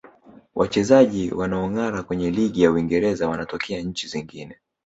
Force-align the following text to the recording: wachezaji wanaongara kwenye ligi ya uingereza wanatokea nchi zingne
wachezaji 0.55 1.31
wanaongara 1.31 2.03
kwenye 2.03 2.31
ligi 2.31 2.61
ya 2.63 2.71
uingereza 2.71 3.29
wanatokea 3.29 3.81
nchi 3.81 4.07
zingne 4.07 4.57